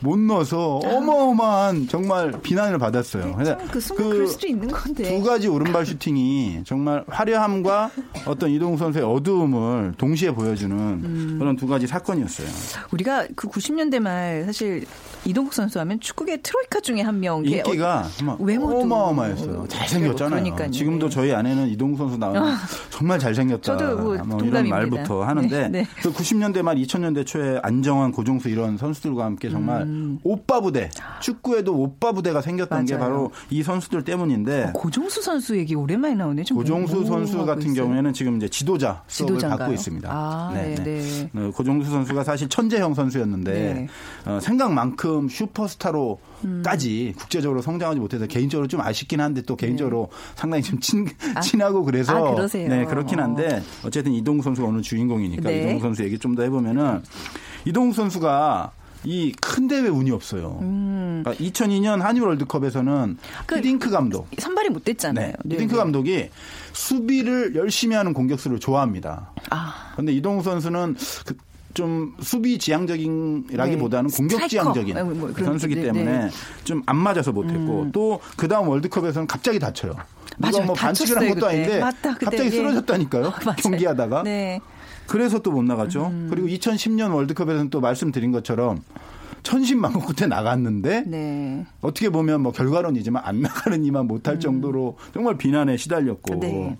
[0.00, 3.34] 못 넣어서 어마어마한 정말 비난을 받았어요.
[3.34, 5.16] 그래서 그 순간 그, 럴 수도 있는 건데.
[5.18, 7.90] 두 가지 오른발 슈팅이 정말 화려함과
[8.26, 11.36] 어떤 이동욱 선수의 어두움을 동시에 보여주는 음.
[11.38, 12.46] 그런 두 가지 사건이었어요.
[12.92, 14.86] 우리가 그 90년대 말 사실
[15.26, 17.44] 이동국 선수 하면 축구계 트로이카 중에 한 명.
[17.44, 19.66] 인기가 어, 외모도 어마어마했어요.
[19.68, 20.30] 잘생겼잖아요.
[20.42, 20.70] 그러니까요.
[20.70, 21.14] 지금도 네.
[21.14, 22.56] 저희 아내는 이동국 선수 나오면 아.
[22.90, 23.76] 정말 잘생겼다.
[23.76, 25.86] 저도 뭐, 뭐 이런 말부터 하는데 네, 네.
[26.02, 30.18] 그 90년대 말 2000년대 초에 안정환, 고종수 이런 선수들과 함께 정말 음.
[30.22, 32.86] 오빠 부대, 축구에도 오빠 부대가 생겼던 맞아요.
[32.86, 36.44] 게 바로 이 선수들 때문인데 어, 고종수 선수 얘기 오랜만에 나오네.
[36.54, 37.84] 고종수 선수 같은 있어요.
[37.84, 39.58] 경우에는 지금 이제 지도자 수업을 지도자인가요?
[39.58, 40.08] 받고 있습니다.
[40.10, 41.28] 아, 네, 네.
[41.32, 41.50] 네.
[41.50, 43.86] 고종수 선수가 사실 천재형 선수였는데 네.
[44.24, 47.18] 어, 생각만큼 슈퍼스타로까지 음.
[47.18, 50.16] 국제적으로 성장하지 못해서 개인적으로 좀 아쉽긴 한데 또 개인적으로 네.
[50.36, 51.40] 상당히 좀 친, 아.
[51.40, 55.62] 친하고 그래서 아, 네 그렇긴 한데 어쨌든 이동욱 선수가 오늘 주인공이니까 네.
[55.62, 57.02] 이동욱 선수 얘기 좀 더 해보면은
[57.64, 58.70] 이동욱 선수가
[59.04, 60.58] 이큰 대회 운이 없어요.
[60.62, 61.22] 음.
[61.24, 65.32] 그러니까 2002년 한일 월드컵에서는 그 히딩크 감독 선발이 못 됐잖아요.
[65.44, 65.54] 네.
[65.54, 65.78] 히딩크 네.
[65.78, 66.30] 감독이
[66.72, 69.32] 수비를 열심히 하는 공격수를 좋아합니다.
[69.50, 69.92] 아.
[69.96, 71.36] 근데 이동욱 선수는 그
[71.76, 74.16] 좀 수비 지향적인라기보다는 네.
[74.16, 76.30] 공격 지향적인 뭐, 뭐 선수기 네, 때문에 네.
[76.64, 77.92] 좀안 맞아서 못했고 음.
[77.92, 79.94] 또그 다음 월드컵에서는 갑자기 다쳐요.
[80.38, 80.64] 맞아요.
[80.64, 81.46] 뭐 반칙을 한 것도 그때.
[81.46, 82.50] 아닌데 맞다, 갑자기 예.
[82.50, 83.32] 쓰러졌다니까요.
[83.62, 84.22] 경기하다가.
[84.22, 84.58] 네.
[85.06, 86.06] 그래서 또 못 나갔죠.
[86.06, 86.28] 음.
[86.30, 88.82] 그리고 2010년 월드컵에서는 또 말씀드린 것처럼
[89.46, 91.64] 천신만고 끝에 나갔는데 네.
[91.80, 94.40] 어떻게 보면 뭐 결과론이지만 안 나가는 이만 못할 음.
[94.40, 96.76] 정도로 정말 비난에 시달렸고 네.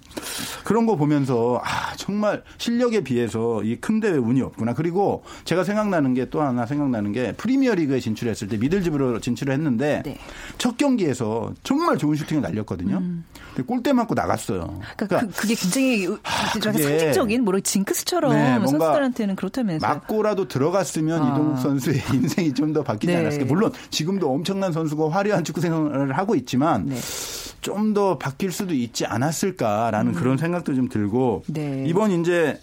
[0.65, 4.73] 그런 거 보면서 아 정말 실력에 비해서 이 큰 대회 운이 없구나.
[4.75, 10.19] 그리고 제가 생각나는 게 또 하나 생각나는 게 프리미어리그에 진출했을 때 미들집으로 진출을 했는데 네.
[10.59, 12.97] 첫 경기에서 정말 좋은 슈팅을 날렸거든요.
[12.97, 13.25] 음.
[13.67, 14.81] 골대 맞고 나갔어요.
[14.97, 19.89] 그러니까, 그러니까 그, 게 굉장히 하, 상징적인 뭐라 징크스처럼 네, 선수들한테는 그렇다면서요.
[19.89, 21.29] 맞고라도 들어갔으면 아.
[21.33, 23.21] 이동욱 선수의 인생이 좀 더 바뀌지 네.
[23.21, 23.45] 않았을까.
[23.47, 26.97] 물론 지금도 엄청난 선수고 화려한 축구 생활을 하고 있지만 네.
[27.61, 30.19] 좀더 바뀔 수도 있지 않았을까라는 음.
[30.19, 31.85] 그런 생각도 좀 들고 네.
[31.87, 32.59] 이번 이제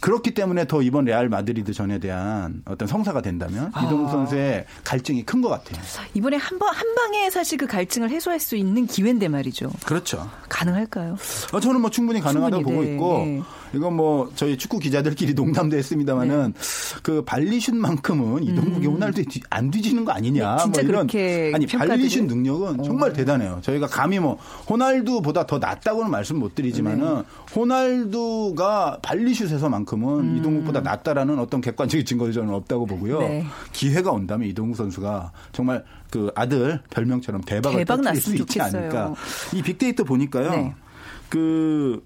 [0.00, 3.84] 그렇기 때문에 더 이번 레알 마드리드 전에 대한 어떤 성사가 된다면 아.
[3.86, 5.80] 이동욱 선수의 갈증이 큰 것 같아요.
[6.12, 9.70] 이번에 한번 한 방에 사실 그 갈증을 해소할 수 있는 기회인데 말이죠.
[9.86, 10.28] 그렇죠.
[10.50, 11.16] 가능할까요?
[11.52, 13.34] 어, 저는 뭐 충분히 가능하다고 충분히, 보고 네.
[13.34, 13.78] 있고 네.
[13.78, 16.60] 이건 뭐 저희 축구 기자들끼리 농담도 했습니다마는 네.
[17.04, 18.94] 그 발리슛만큼은 이동국이 음.
[18.94, 20.56] 호날두에 안 뒤지는 거 아니냐.
[20.56, 21.66] 네, 뭐 이런 아니.
[21.66, 22.82] 발리슛 능력은 어.
[22.82, 23.58] 정말 대단해요.
[23.60, 24.38] 저희가 감히 뭐
[24.70, 27.22] 호날두보다 더 낫다고는 말씀 못 드리지만은 네.
[27.54, 30.36] 호날두가 발리슛에서만큼은 음.
[30.38, 33.20] 이동국보다 낫다라는 어떤 객관적인 증거도 저는 없다고 보고요.
[33.20, 33.44] 네.
[33.74, 38.62] 기회가 온다면 이동국 선수가 정말 그 아들 별명처럼 대박을 대박 터뜨릴 수 있지.
[38.62, 39.12] 않을까.
[39.52, 40.50] 이 빅데이터 보니까요.
[40.52, 40.74] 네.
[41.28, 42.02] 그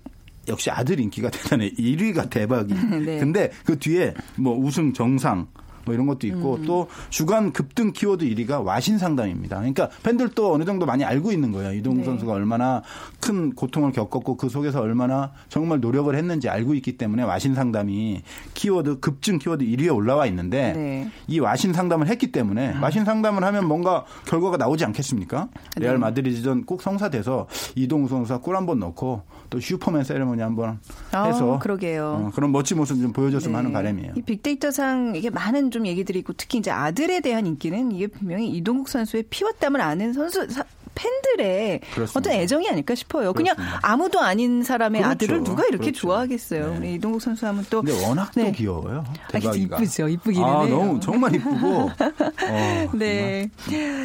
[0.48, 1.70] 역시 아들 인기가 대단해.
[1.72, 2.74] 1위가 대박이.
[3.04, 3.18] 네.
[3.18, 5.46] 근데 그 뒤에 뭐 우승 정상
[5.84, 6.64] 뭐 이런 것도 있고 음.
[6.66, 9.56] 또 주간 급등 키워드 1위가 와신 상담입니다.
[9.56, 11.72] 그러니까 팬들도 어느 정도 많이 알고 있는 거예요.
[11.72, 12.04] 이동국 네.
[12.04, 12.82] 선수가 얼마나
[13.20, 18.22] 큰 고통을 겪었고 그 속에서 얼마나 정말 노력을 했는지 알고 있기 때문에 와신상담이
[18.54, 21.10] 키워드 급증 키워드 1위에 올라와 있는데 네.
[21.26, 22.80] 이 와신상담을 했기 때문에 아.
[22.80, 25.48] 와신상담을 하면 뭔가 결과가 나오지 않겠습니까?
[25.76, 25.82] 네.
[25.84, 30.80] 레알 마드리드전 꼭 성사돼서 이동국 선수가 골 한 번 넣고 또 슈퍼맨 세레모니 한번
[31.12, 32.26] 아, 해서 아, 그러게요.
[32.26, 33.74] 어, 그런 멋진 모습 좀 보여줬으면 하는 네.
[33.74, 34.12] 바람이에요.
[34.16, 38.88] 이 빅데이터상 이게 많은 좀 얘기들이 있고 특히 이제 아들에 대한 인기는 이게 분명히 이동국
[38.88, 40.46] 선수의 피와 땀을 아는 선수
[40.98, 42.18] 팬들의 그렇습니다.
[42.18, 43.32] 어떤 애정이 아닐까 싶어요.
[43.32, 43.80] 그냥 그렇습니다.
[43.88, 45.12] 아무도 아닌 사람의 그렇죠.
[45.12, 46.00] 아들을 누가 이렇게 그렇죠.
[46.00, 46.70] 좋아하겠어요.
[46.72, 46.78] 네.
[46.78, 48.46] 우리 이동국 선수 하면 또 근데 워낙 네.
[48.46, 49.04] 또 귀여워요.
[49.30, 49.76] 대박이가.
[49.76, 50.08] 아, 이쁘죠.
[50.08, 50.76] 이쁘기는 아, 해요.
[50.76, 51.90] 너무 정말 이쁘고.
[52.48, 53.48] 어, 네.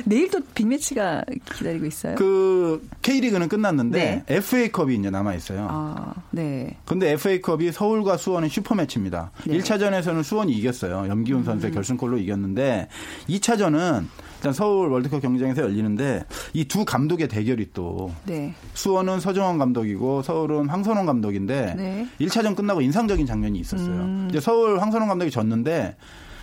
[0.06, 1.24] 내일 또 빅매치가
[1.56, 2.16] 기다리고 있어요.
[2.16, 4.36] 그 K리그는 끝났는데 네.
[4.36, 5.68] FA컵이 이제 남아 있어요.
[5.70, 6.78] 아, 네.
[6.86, 9.32] 근데 FA컵이 서울과 수원은 슈퍼매치입니다.
[9.46, 9.58] 네.
[9.58, 11.08] 1차전에서는 수원이 이겼어요.
[11.08, 11.74] 염기훈 선수의 음.
[11.74, 12.88] 결승골로 이겼는데
[13.30, 14.06] 2차전은
[14.44, 18.54] 일단 서울 월드컵 경쟁에서 열리는데 이 두 감독의 대결이 또 네.
[18.74, 22.08] 수원은 서정원 감독이고 서울은 황선홍 감독인데 네.
[22.20, 23.94] 1차전 끝나고 인상적인 장면이 있었어요.
[23.96, 24.28] 음.
[24.30, 25.96] 이제 서울 황선홍 감독이 졌는데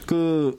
[0.07, 0.59] 그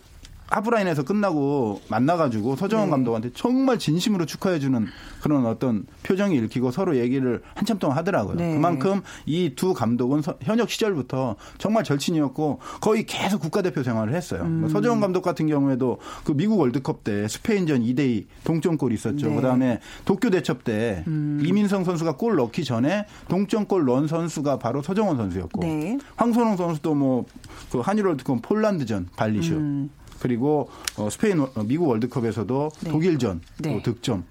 [0.51, 2.91] 하프라인에서 끝나고 만나가지고 서정원 네.
[2.91, 4.85] 감독한테 정말 진심으로 축하해주는
[5.21, 8.35] 그런 어떤 표정이 읽히고 서로 얘기를 한참 동안 하더라고요.
[8.35, 8.53] 네.
[8.53, 14.43] 그만큼 이 두 감독은 현역 시절부터 정말 절친이었고 거의 계속 국가대표 생활을 했어요.
[14.43, 14.67] 음.
[14.69, 19.29] 서정원 감독 같은 경우에도 그 미국 월드컵 때 스페인전 2대2 동점골 있었죠.
[19.29, 19.35] 네.
[19.35, 21.41] 그다음에 도쿄 대첩 때 음.
[21.45, 25.97] 이민성 선수가 골 넣기 전에 동점골 넣은 선수가 바로 서정원 선수였고 네.
[26.15, 27.25] 황선홍 선수도 뭐
[27.71, 29.89] 그 한일 월드컵 폴란드전 발리쇼 음.
[30.21, 32.91] 그리고 어, 스페인 어, 미국 월드컵에서도 네.
[32.91, 33.81] 독일전 네.
[33.81, 34.23] 득점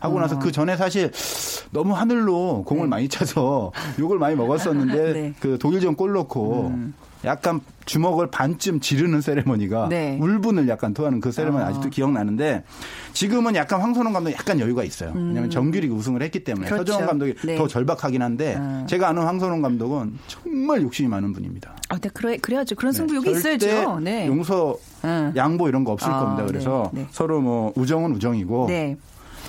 [0.00, 1.10] 하고 나서 그 전에 사실
[1.72, 2.88] 너무 하늘로 공을 네.
[2.88, 5.20] 많이 차서 욕을 많이 먹었었는데 네.
[5.28, 5.34] 음.
[5.40, 6.72] 그 독일전 골 넣고
[7.24, 10.18] 약간 주먹을 반쯤 지르는 세레머니가 네.
[10.20, 11.68] 울분을 약간 토하는 그 세레머니 아.
[11.68, 11.72] 아.
[11.72, 12.62] 직도 기억나는데
[13.12, 15.12] 지금은 약간 황선홍 감독이 약간 여유가 있어요.
[15.14, 16.70] 왜냐하면 정규리그 우승을 했기 때문에 음.
[16.70, 16.92] 그렇죠.
[16.92, 17.56] 서정원 감독이 네.
[17.56, 18.86] 더 절박하긴 한데 아.
[18.88, 21.74] 제가 아는 황선홍 감독은 정말 욕심이 많은 분입니다.
[21.88, 22.76] 아, 네, 그래, 그래야죠.
[22.76, 24.00] 그런 승부욕이 절대 있어야죠.
[24.00, 24.26] 네.
[24.26, 24.76] 용서,
[25.08, 25.32] 응.
[25.36, 26.44] 양보 이런 거 없을 아, 겁니다.
[26.46, 27.06] 그래서 네, 네.
[27.10, 28.96] 서로 뭐 우정은 우정이고 네.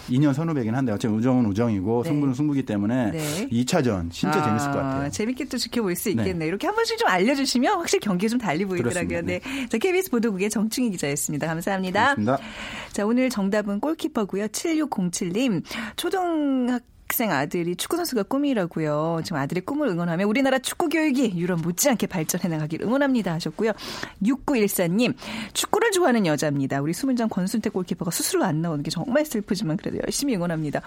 [0.10, 2.10] 2년 선후배긴 한데 어쨌든 우정은 우정이고 네.
[2.10, 3.48] 승부는 승부기 때문에 네.
[3.50, 5.10] 2차전 진짜 아, 재밌을 것 같아요.
[5.12, 6.38] 재밌게 또 지켜볼 수 있겠네요.
[6.38, 6.48] 네.
[6.48, 9.22] 이렇게 한 번씩 좀 알려주시면 확실히 경기가 좀 달리 보이더라고요.
[9.22, 9.40] 네.
[9.70, 11.48] 자, KBS 보도국의 정충희 기자였습니다.
[11.48, 12.16] 감사합니다.
[12.16, 12.38] 고맙습니다.
[12.92, 14.48] 자, 오늘 정답은 골키퍼고요.
[14.48, 15.64] 7607님.
[15.96, 16.82] 초등학
[17.20, 19.22] 생 아들이 축구 선수가 꿈이라고요.
[19.26, 23.74] 지금 아들의 꿈을 응원하며 우리나라 축구 교육이 유럽 못지않게 발전해 나가길 응원합니다 하셨고요.
[24.24, 25.16] 6914님
[25.54, 26.80] 축구를 좋아하는 여자입니다.
[26.82, 30.82] 우리 수문장 권순태 골키퍼가 스스로 안 나오는 게 정말 슬프지만 그래도 열심히 응원합니다.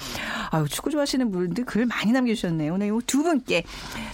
[0.50, 2.72] 아유 축구 좋아하시는 분들 글 많이 남겨주셨네요.
[2.72, 3.64] 오늘 이두 분께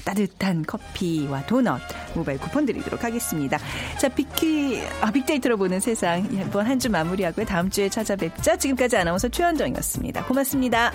[0.05, 1.81] 따뜻한 커피와 도넛
[2.17, 3.59] 모바일 쿠폰 드리도록 하겠습니다.
[4.01, 7.45] 자 빅키 아 빅데이터로 보는 세상 이번 한 주 마무리하고요.
[7.45, 8.57] 다음 주에 찾아뵙자.
[8.57, 10.25] 지금까지 아나운서 최현정이었습니다.
[10.27, 10.93] 고맙습니다.